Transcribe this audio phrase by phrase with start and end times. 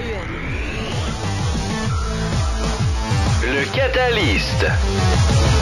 [0.00, 0.18] 远。
[3.42, 5.59] Le Catalyst.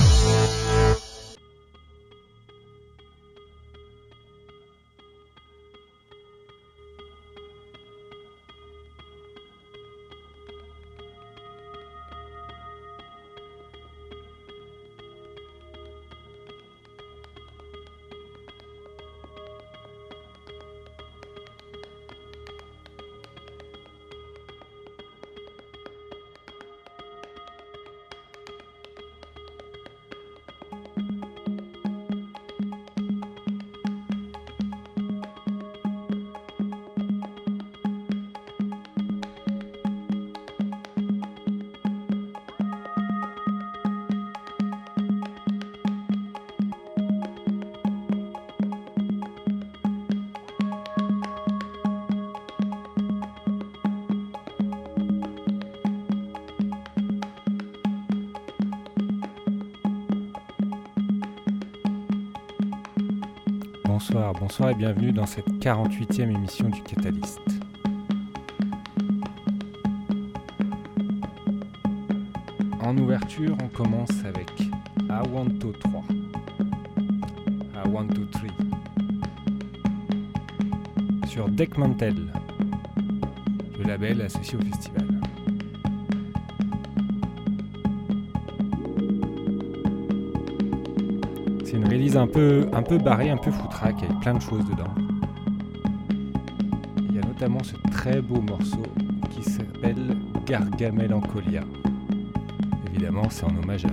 [64.48, 67.38] Bonsoir, et bienvenue dans cette 48e émission du Catalyst.
[72.80, 74.50] En ouverture, on commence avec
[75.10, 76.02] Awanto 3.
[77.84, 78.48] Awanto 3.
[81.28, 82.16] Sur Deckmantel,
[83.78, 85.07] le label associé au festival.
[92.16, 94.92] Un peu, un peu barrée, un peu foutraque, avec plein de choses dedans.
[96.98, 98.82] Il y a notamment ce très beau morceau
[99.30, 101.60] qui s'appelle Gargamelancholia.
[102.88, 103.88] Évidemment, c'est en hommage à,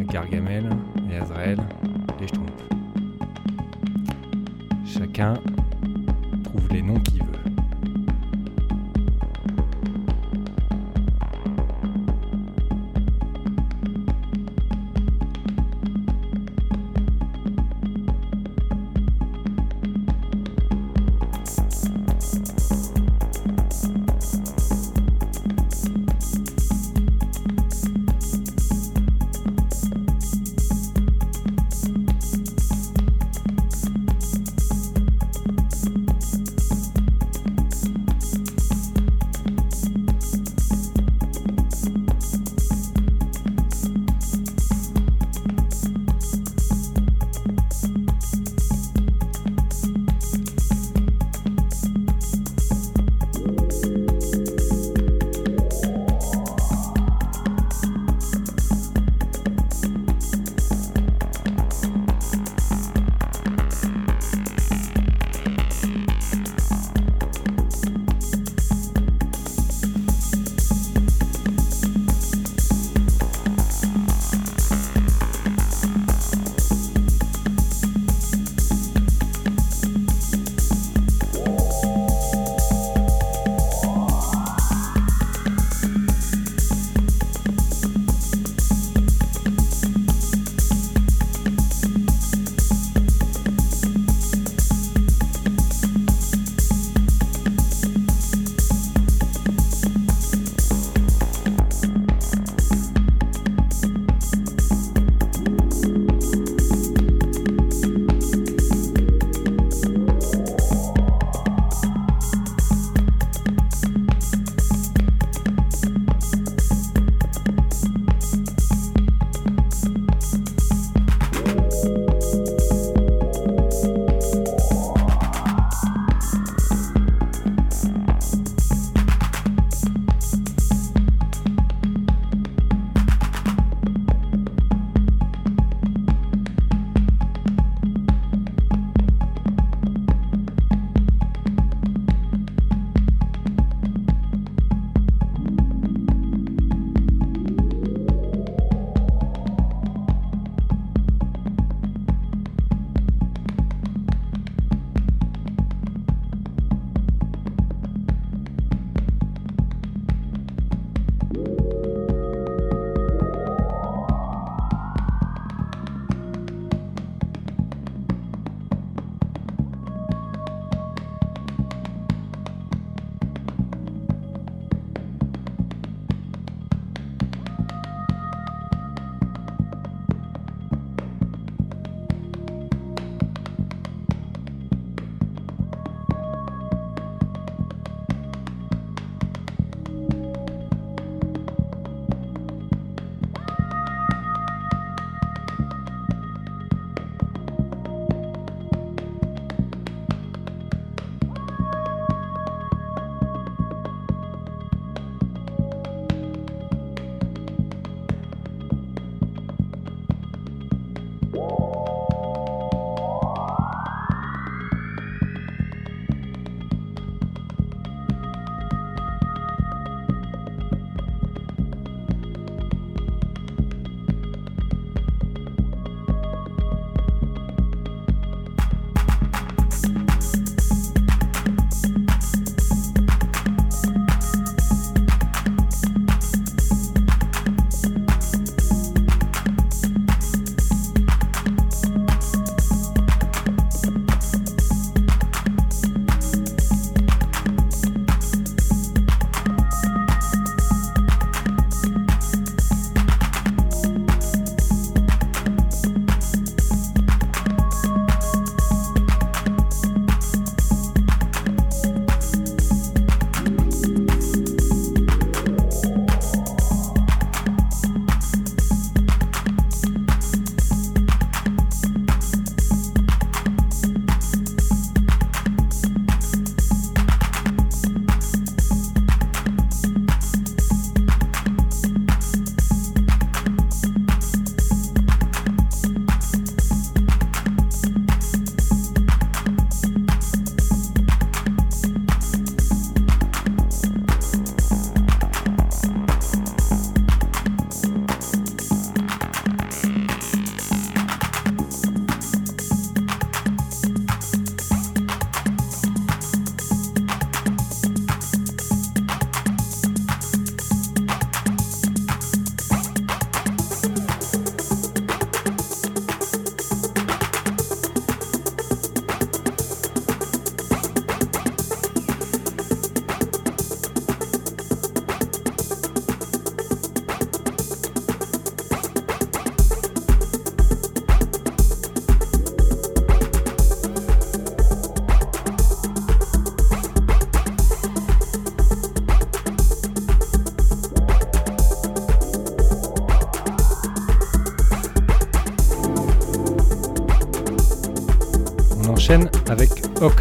[0.00, 0.70] à Gargamel
[1.10, 1.58] et Azrael,
[2.20, 2.68] les Schtroumpfs.
[4.86, 5.34] Chacun
[6.44, 7.23] trouve les noms qu'il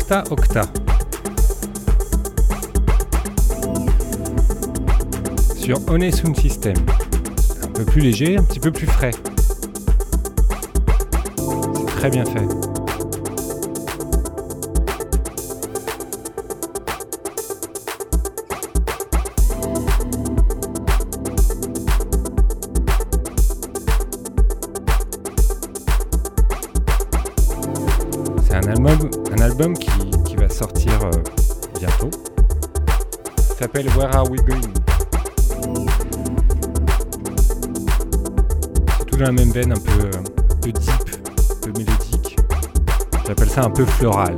[0.03, 0.63] Octa Octa.
[5.55, 6.73] Sur Onesun System.
[7.63, 9.11] Un peu plus léger, un petit peu plus frais.
[11.37, 12.72] C'est très bien fait.
[33.63, 34.73] S'appelle Where Are We Going?
[39.07, 42.37] Tout dans la même veine, un peu, euh, un peu deep, un peu mélodique.
[43.25, 44.35] J'appelle ça un peu floral.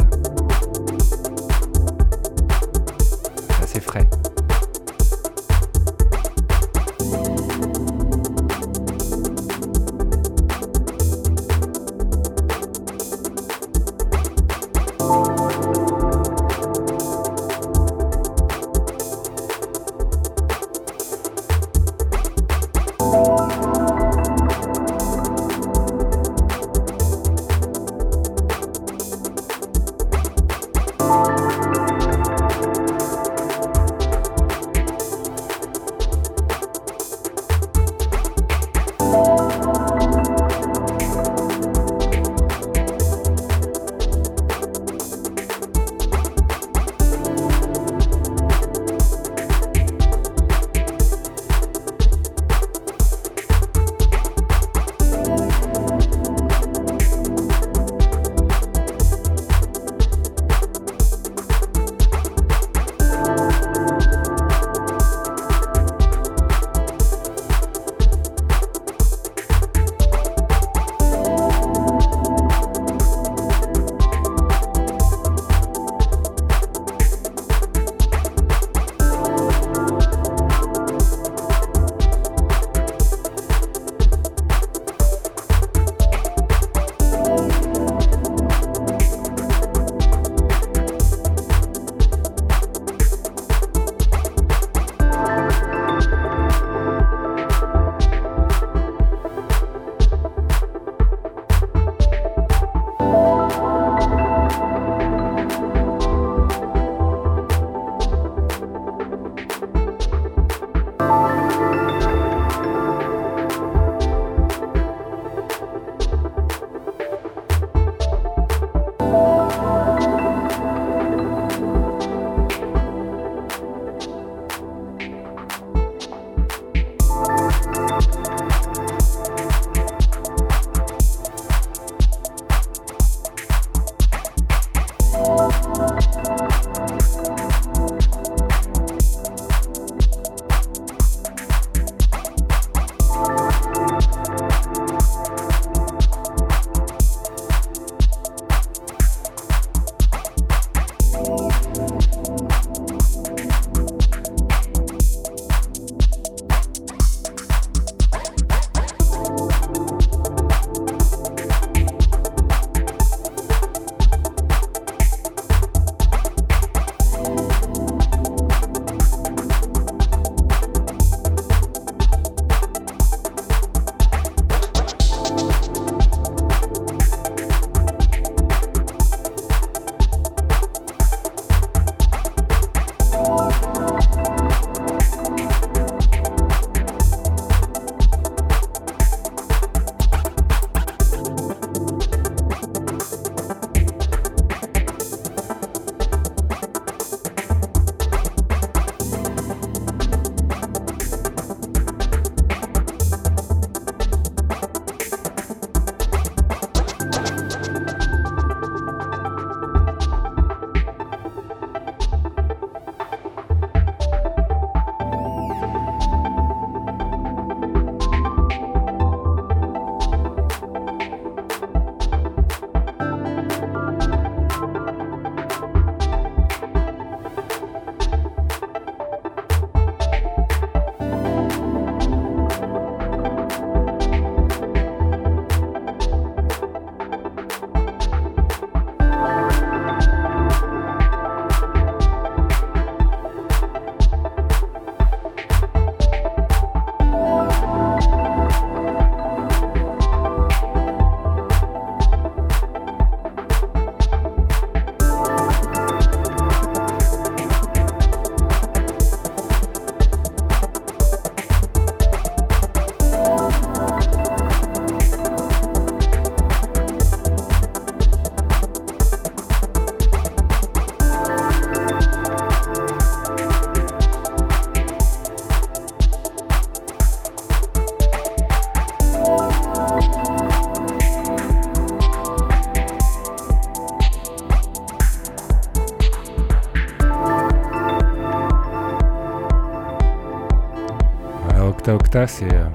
[292.28, 292.66] C'est euh,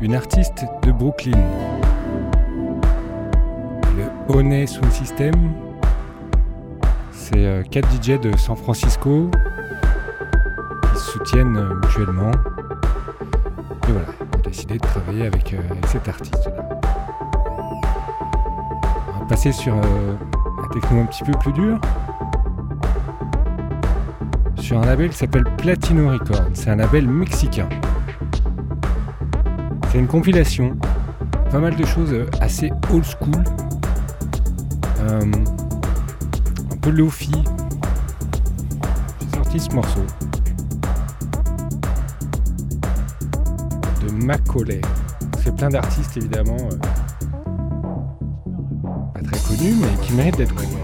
[0.00, 1.38] une artiste de Brooklyn.
[3.96, 5.32] Le Honey Sound System,
[7.12, 9.30] c'est euh, quatre DJ de San Francisco
[10.82, 12.32] qui se soutiennent euh, mutuellement.
[13.88, 15.54] Et voilà, ont décidé de travailler avec,
[15.86, 16.68] cet artiste-là.
[19.14, 21.80] On va passer sur un techno un petit peu plus dur.
[24.56, 26.48] Sur un label qui s'appelle Platino Records.
[26.54, 27.68] C'est un label mexicain.
[29.98, 30.76] Une compilation.
[31.50, 33.42] Pas mal de choses euh, assez old school.
[35.00, 35.20] Euh,
[36.72, 37.32] un peu lofi.
[39.20, 40.06] J'ai sorti ce morceau.
[44.06, 44.80] De Macaulay.
[45.42, 46.56] C'est plein d'artistes évidemment.
[46.70, 46.76] euh,
[49.14, 50.77] pas très connus, mais qui méritent d'être connus.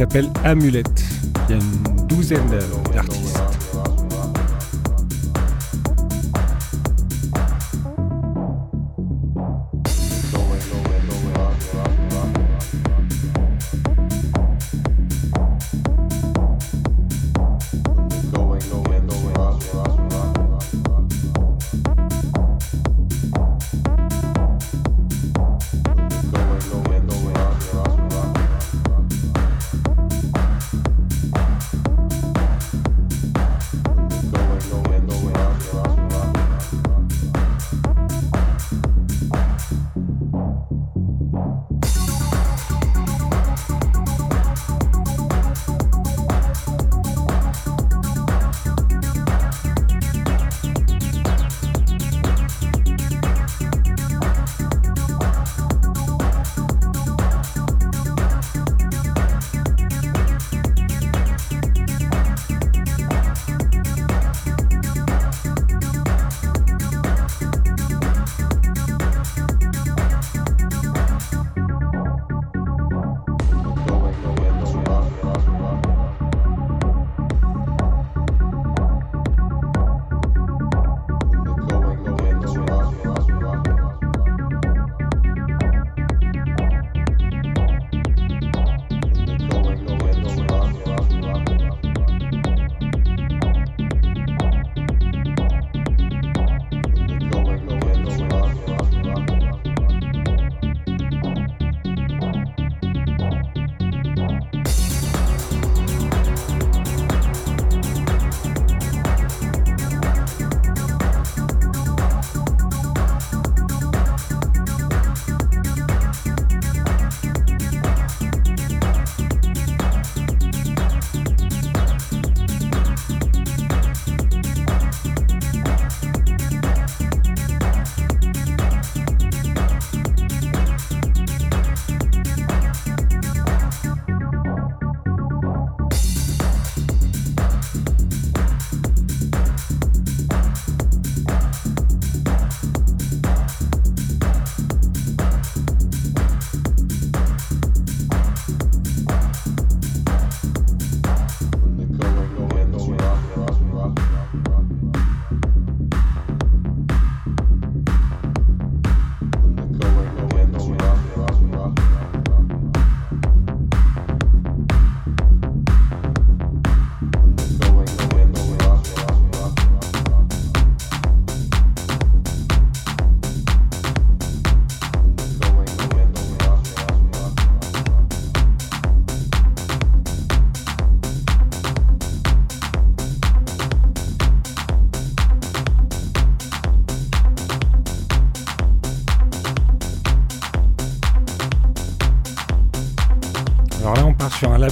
[0.00, 1.04] S'appelle Amulette.
[1.50, 2.58] Il y a une douzaine
[2.94, 3.29] d'artistes.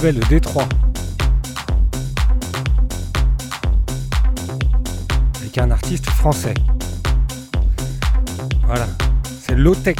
[0.01, 0.67] Label Détroit.
[5.41, 6.53] Avec un artiste français.
[8.65, 8.87] Voilà.
[9.41, 9.97] C'est Low-Tech.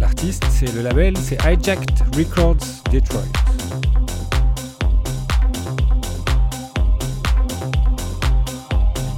[0.00, 2.56] L'artiste, c'est le label, c'est Hijacked Records
[2.90, 3.22] Detroit.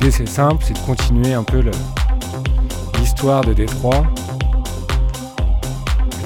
[0.01, 1.65] L'idée, c'est simple, c'est de continuer un peu
[2.99, 4.05] l'histoire de Détroit.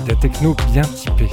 [0.05, 1.31] De la techno bien typée.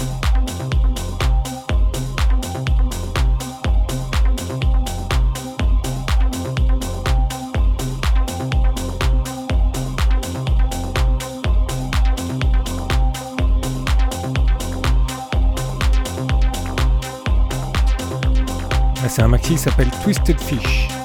[19.10, 20.99] C'est un maxi qui s'appelle Twisted Fish.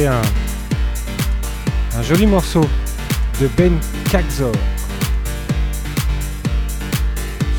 [0.00, 0.22] Un,
[2.02, 2.64] joli morceau
[3.40, 3.72] de Ben
[4.10, 4.52] Kagzor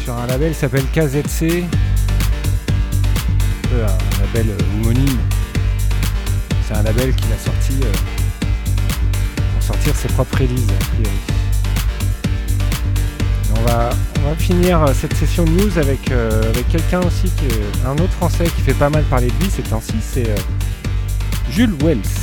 [0.03, 1.63] sur un label qui s'appelle KZC,
[3.71, 5.19] un label homonyme.
[6.67, 7.91] C'est un label qu'il a sorti euh,
[9.53, 10.67] pour sortir ses propres releases
[13.55, 17.29] on va, on va finir euh, cette session de news avec, euh, avec quelqu'un aussi,
[17.37, 17.45] qui
[17.85, 20.33] un autre français qui fait pas mal parler de lui ces temps-ci, c'est
[21.51, 22.22] Jules Wells.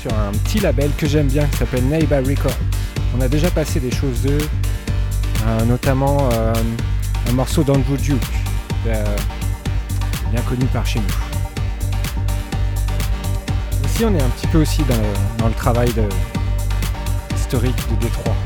[0.00, 2.56] Sur un petit label que j'aime bien qui s'appelle Neighbor Records.
[3.16, 4.48] On a déjà passé des choses d'eux,
[5.66, 6.30] notamment
[7.28, 8.20] un morceau d'Andrew Duke,
[8.84, 11.14] bien connu par chez nous.
[13.84, 14.82] Aussi, on est un petit peu aussi
[15.38, 15.92] dans, le travail
[17.36, 18.36] historique de Détroit.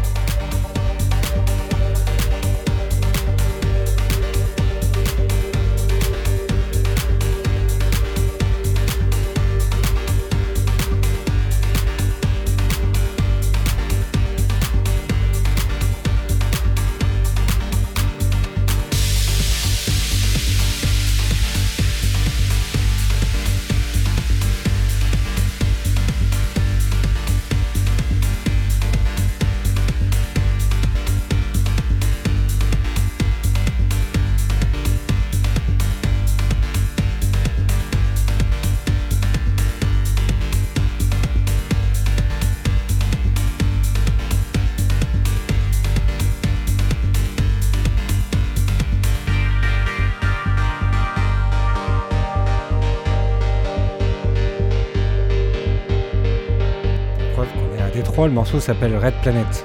[58.35, 59.65] Le morceau s'appelle Red Planet,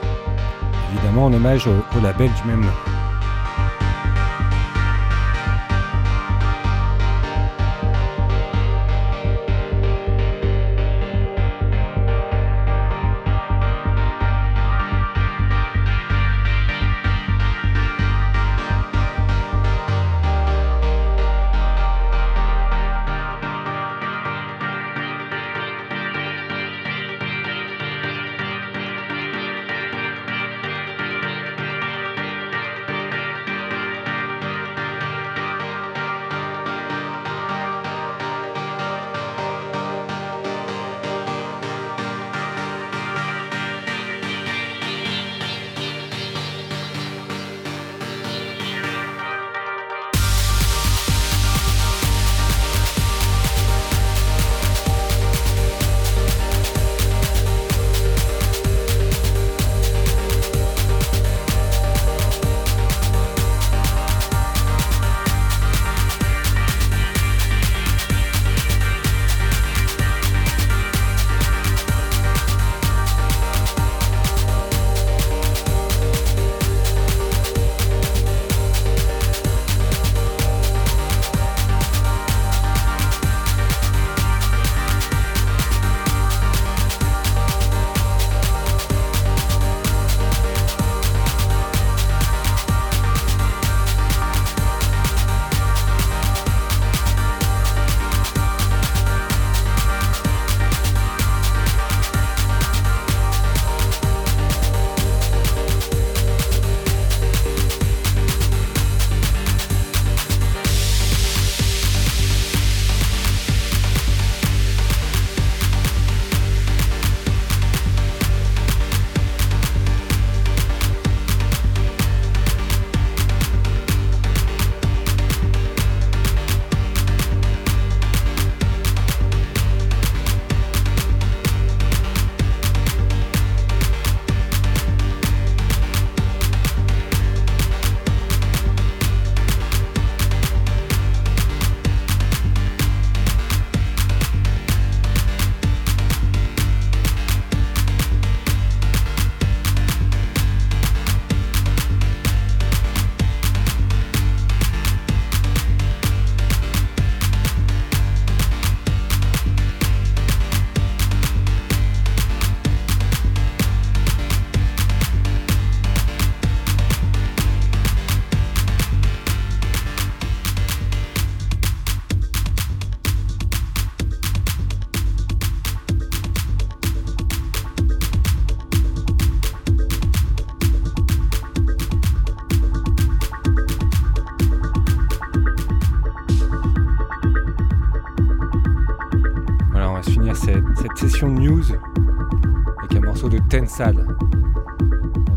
[0.93, 2.88] évidemment en hommage au, label du même nom.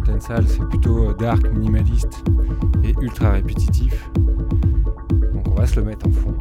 [0.05, 2.23] Tensal, c'est plutôt dark, minimaliste
[2.85, 4.11] et ultra répétitif.
[5.33, 6.35] Donc on va se le mettre en fond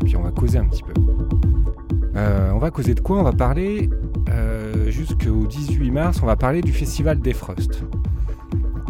[0.00, 0.92] et puis on va causer un petit peu.
[2.14, 3.20] on va causer de quoi?
[3.20, 3.90] On va parler
[4.88, 7.84] jusqu'au 18 mars, on va parler du festival Defrost.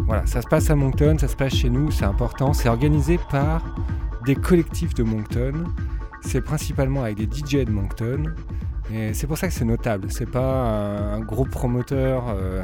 [0.05, 2.53] Voilà, ça se passe à Moncton, ça se passe chez nous, c'est important.
[2.53, 3.63] C'est organisé par
[4.25, 5.53] des collectifs de Moncton.
[6.21, 8.33] C'est principalement avec des DJ de Moncton.
[8.91, 10.11] Et c'est pour ça que c'est notable.
[10.11, 12.61] C'est pas un, gros promoteur euh,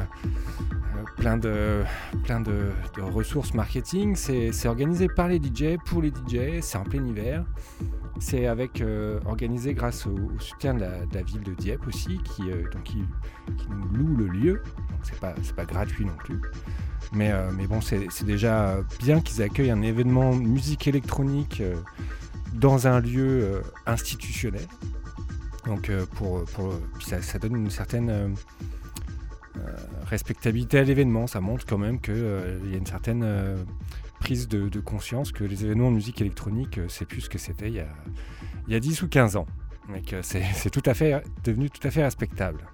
[1.24, 1.84] euh,
[2.24, 4.14] plein, de, ressources marketing.
[4.14, 6.60] C'est organisé par les DJ, pour les DJ.
[6.60, 7.44] C'est en plein hiver.
[8.20, 12.88] C'est avec euh, organisé grâce au, soutien de la, ville de Dieppe aussi, qui, donc
[13.68, 14.62] nous loue le lieu.
[15.02, 16.40] C'est pas, pas gratuit non plus.
[17.12, 17.32] Mais,
[17.68, 21.62] bon, c'est déjà bien qu'ils accueillent un événement musique électronique
[22.54, 24.66] dans un lieu institutionnel.
[25.66, 26.44] Donc pour,
[27.00, 28.34] ça, donne une certaine
[30.06, 31.26] respectabilité à l'événement.
[31.26, 32.16] Ça montre quand même qu'il
[32.70, 33.24] y a une certaine
[34.20, 37.84] prise de, conscience que les événements de musique électronique, c'est plus ce que c'était il,
[38.68, 39.46] y a 10 ou 15 ans.
[39.94, 42.66] Et c'est tout à fait devenu tout à fait respectable.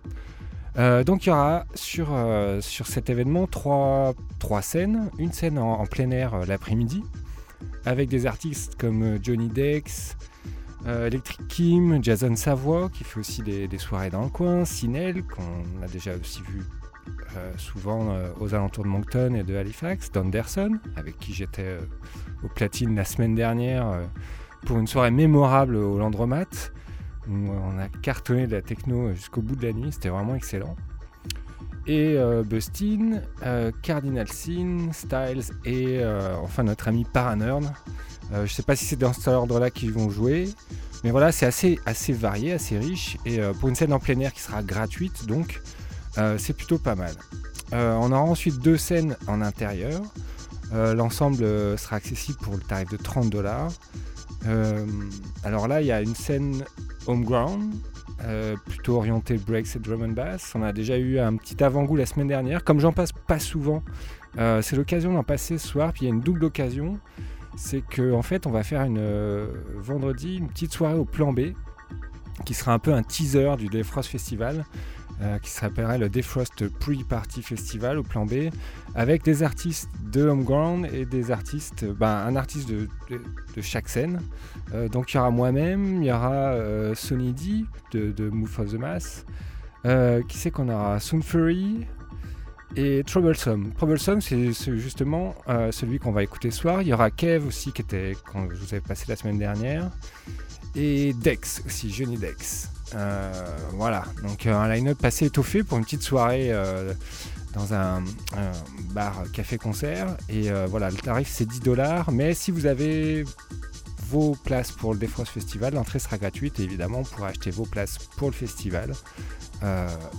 [0.78, 5.11] Euh, donc il y aura sur, euh, sur cet événement trois, trois, scènes.
[5.18, 7.03] Une scène en, plein air euh, l'après-midi,
[7.84, 10.16] avec des artistes comme Johnny Dex,
[10.86, 15.88] Electric Kim, Jason Savoy, qui fait aussi des, soirées dans le coin, Sinel, qu'on a
[15.88, 16.62] déjà aussi vu
[17.56, 21.78] souvent aux alentours de Moncton et de Halifax, Donderson, avec qui j'étais
[22.42, 24.00] au platine la semaine dernière
[24.66, 26.46] pour une soirée mémorable au Landromat
[27.30, 30.76] on a cartonné de la techno jusqu'au bout de la nuit, c'était vraiment excellent.
[31.86, 37.06] Et euh, Bustin, euh, Cardinal Sin, Styles et euh, enfin notre ami
[38.32, 40.48] Je ne sais pas si c'est dans cet ordre-là qu'ils vont jouer,
[41.02, 43.16] mais voilà, c'est assez, assez varié, assez riche.
[43.24, 45.62] Et pour une scène en plein air qui sera gratuite, donc
[46.36, 47.14] c'est plutôt pas mal.
[47.72, 50.02] on aura ensuite deux scènes en intérieur.
[50.72, 51.38] L'ensemble
[51.78, 53.72] sera accessible pour le tarif de 30 dollars.
[55.42, 56.64] alors là, il y a une scène
[57.08, 57.74] Homeground,
[58.24, 60.52] euh, plutôt orienté breaks et drum and bass.
[60.54, 62.64] On a déjà eu un petit avant-goût la semaine dernière.
[62.64, 63.82] Comme j'en passe pas souvent,
[64.38, 65.92] euh, c'est l'occasion d'en passer ce soir.
[65.92, 66.98] Puis il y a une double occasion.
[67.57, 69.46] C'est qu'en en fait, on va faire une euh,
[69.76, 71.53] vendredi une petite soirée au plan B
[72.44, 74.64] qui sera un peu un teaser du Defrost Festival.
[75.20, 78.51] Euh, qui s'appellerait le Defrost Pre-Party Festival au plan B,
[78.94, 82.88] avec des artistes de Homeground et des artistes, ben, un artiste de,
[83.61, 84.20] chaque scène.
[84.74, 86.55] Euh, donc il y aura moi-même, il y aura
[86.94, 89.26] Sonny D de, Move of the Mass,
[90.28, 91.01] qui c'est qu'on aura?
[91.01, 91.84] Soon Fury
[92.76, 93.72] et Troublesome.
[93.74, 95.34] Troublesome, c'est justement
[95.70, 96.82] celui qu'on va écouter ce soir.
[96.82, 99.90] Il y aura Kev aussi, qui était, quand je vous avais passé la semaine dernière,
[100.74, 102.70] et Dex aussi, Johnny Dex.
[102.94, 106.94] Euh, voilà, donc euh, un line-up assez étoffé pour une petite soirée euh,
[107.52, 108.02] dans un,
[108.92, 110.16] bar café-concert.
[110.28, 113.24] Et voilà, le tarif c'est 10 dollars, mais si vous avez
[114.09, 117.98] vos places pour le Defrost Festival, l'entrée sera gratuite évidemment on pourra acheter vos places
[118.16, 118.92] pour le festival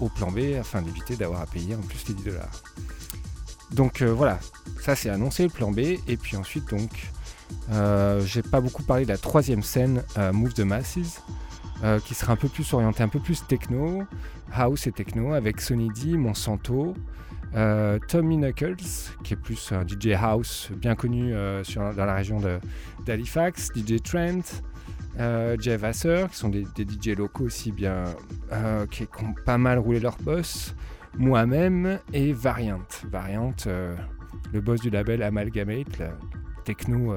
[0.01, 2.61] au plan B afin d'éviter d'avoir à payer en plus les 10 dollars.
[3.71, 4.39] Donc voilà,
[4.81, 5.79] ça c'est annoncé le plan B.
[6.07, 6.91] Et puis ensuite donc
[8.25, 11.21] j'ai pas beaucoup parlé de la troisième scène Move the Masses
[11.81, 14.03] euh, qui sera un peu plus orienté, un peu plus techno,
[14.51, 16.93] house et techno, avec Sonny D, Monsanto, euh,
[18.07, 22.39] Tommy Knuckles, qui est plus un DJ house bien connu euh, dans la région
[23.05, 24.61] d'Halifax, DJ Trent,
[25.59, 28.03] Jeff Vassar, qui sont des, DJ locaux aussi bien,
[28.91, 30.75] qui, ont pas mal roulé leur boss,
[31.17, 32.87] moi-même et Variant.
[33.09, 33.55] Variant,
[34.53, 36.11] le boss du label Amalgamate, la
[36.63, 37.15] techno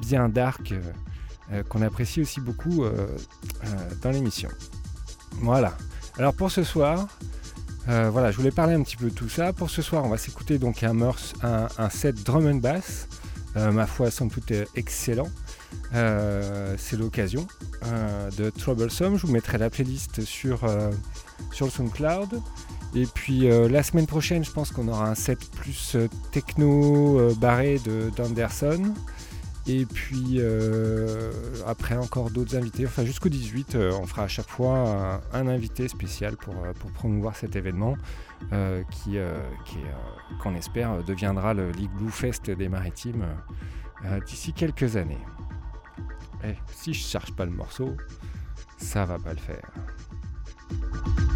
[0.00, 0.74] bien dark
[1.50, 3.06] euh, qu'on apprécie aussi beaucoup euh,
[3.64, 3.66] euh,
[4.02, 4.50] dans l'émission.
[5.40, 5.74] Voilà.
[6.18, 7.08] Alors pour ce soir,
[7.88, 9.52] voilà, je voulais parler un petit peu de tout ça.
[9.52, 10.96] Pour ce soir, on va s'écouter donc un,
[11.42, 13.08] un, set drum and bass,
[13.56, 15.28] ma foi, sans doute excellent.
[15.92, 17.46] c'est l'occasion
[18.36, 19.16] de Troublesome.
[19.16, 20.60] Je vous mettrai la playlist sur,
[21.52, 22.40] sur le SoundCloud.
[22.94, 25.96] Et puis la semaine prochaine, je pense qu'on aura un set plus
[26.30, 27.80] techno barré
[28.16, 28.94] d'Anderson.
[29.68, 31.30] Et puis euh,
[31.66, 35.88] après encore d'autres invités, enfin jusqu'au 18, euh, on fera à chaque fois un, invité
[35.88, 37.96] spécial pour, euh, pour, promouvoir cet événement
[38.90, 39.18] qui,
[40.40, 43.26] qu'on espère deviendra le Blue Fest des maritimes
[44.26, 45.18] d'ici quelques années.
[46.44, 47.96] Et si je cherche pas le morceau,
[48.78, 51.27] ça va pas le faire.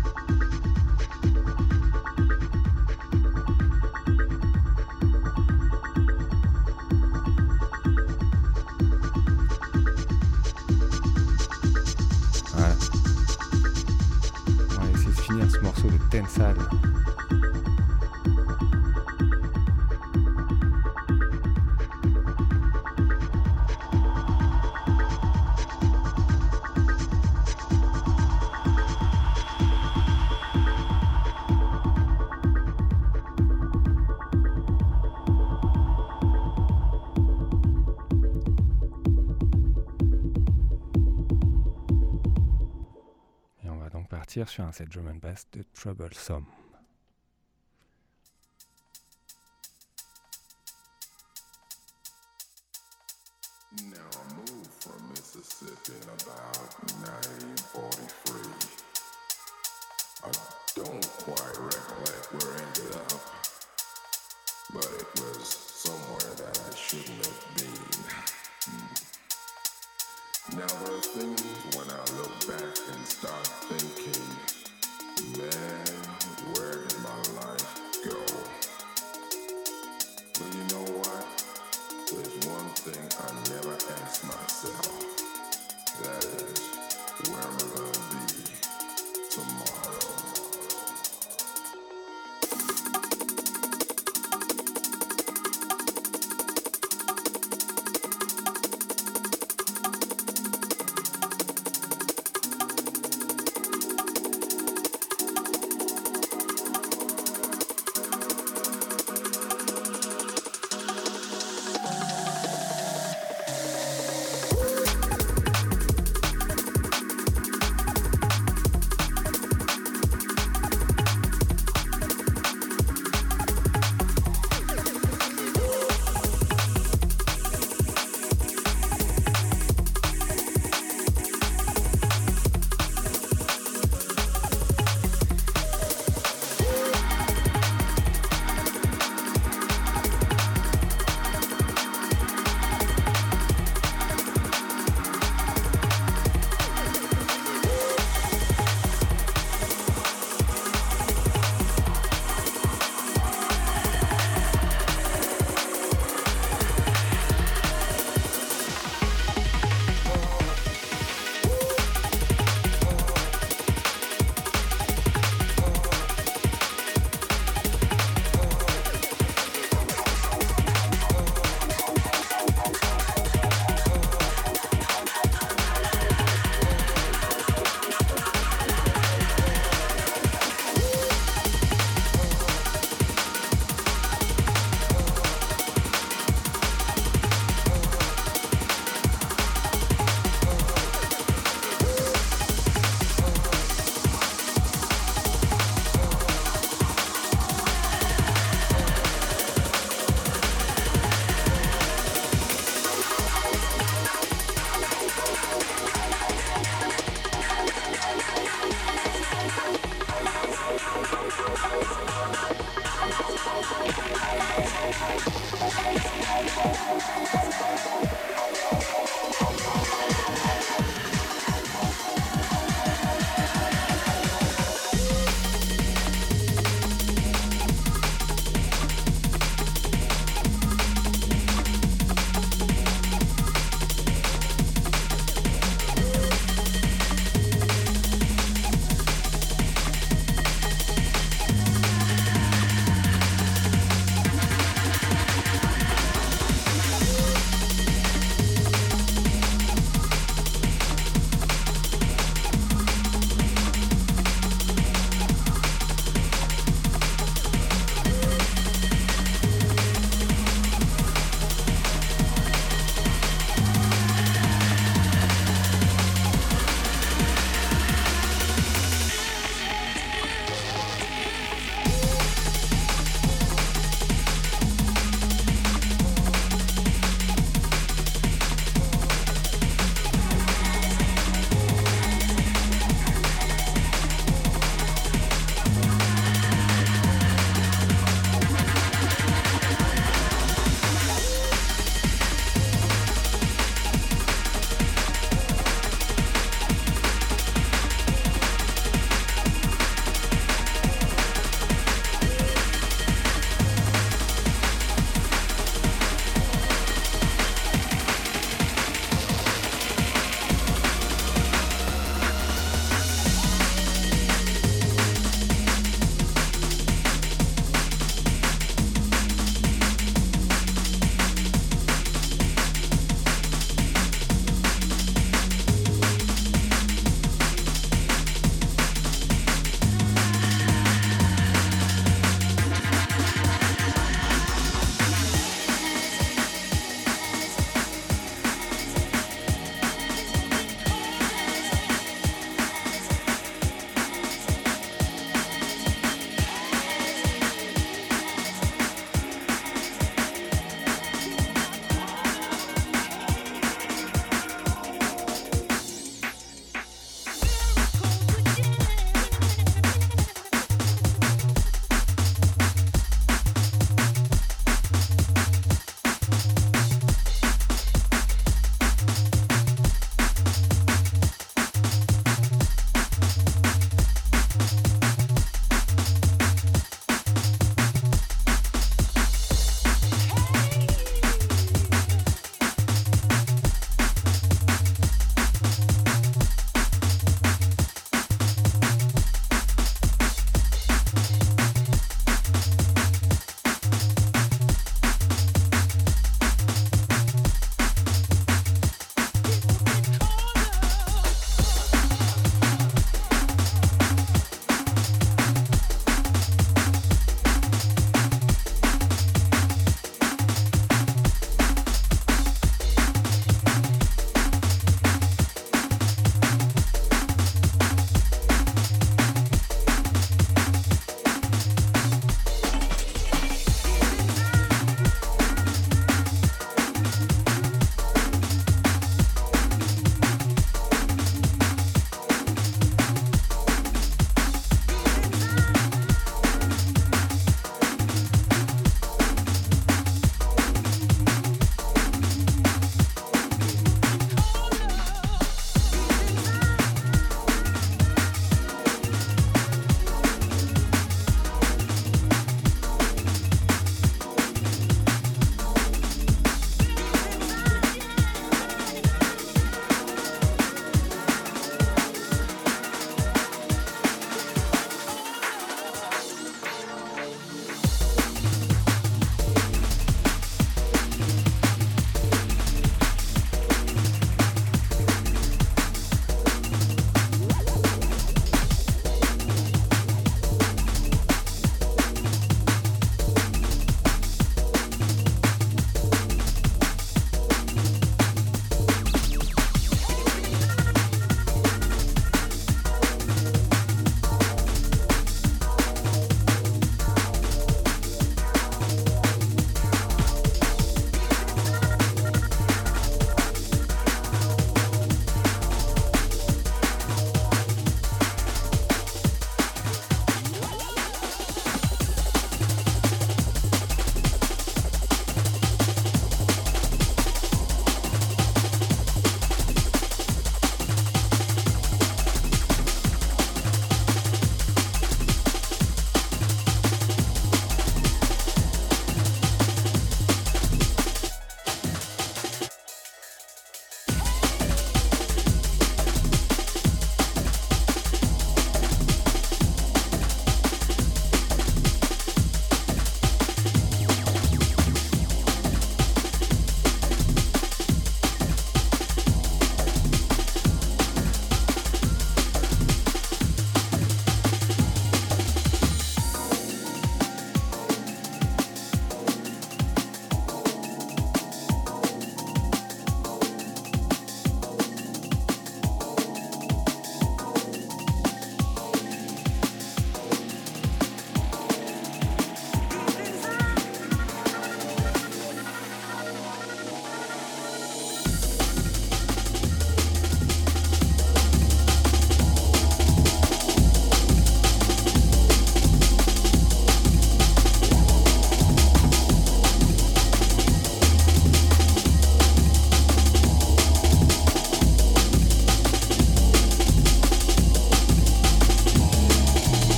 [16.12, 16.91] Tensal.
[44.32, 46.46] sur un set drum bass de Troublesome.
[54.80, 55.92] From Mississippi